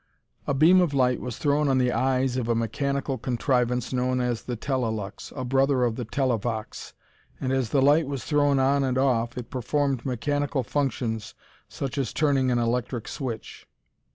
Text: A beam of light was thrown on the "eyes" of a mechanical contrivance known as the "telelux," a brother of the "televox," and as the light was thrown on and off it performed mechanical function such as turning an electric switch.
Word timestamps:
A 0.47 0.55
beam 0.55 0.81
of 0.81 0.95
light 0.95 1.21
was 1.21 1.37
thrown 1.37 1.69
on 1.69 1.77
the 1.77 1.91
"eyes" 1.91 2.35
of 2.35 2.47
a 2.49 2.55
mechanical 2.55 3.19
contrivance 3.19 3.93
known 3.93 4.19
as 4.19 4.41
the 4.41 4.57
"telelux," 4.57 5.31
a 5.35 5.45
brother 5.45 5.83
of 5.83 5.95
the 5.95 6.05
"televox," 6.05 6.93
and 7.39 7.53
as 7.53 7.69
the 7.69 7.83
light 7.83 8.07
was 8.07 8.23
thrown 8.25 8.57
on 8.57 8.83
and 8.83 8.97
off 8.97 9.37
it 9.37 9.51
performed 9.51 10.03
mechanical 10.03 10.63
function 10.63 11.21
such 11.69 11.99
as 11.99 12.13
turning 12.13 12.49
an 12.49 12.57
electric 12.57 13.07
switch. 13.07 13.67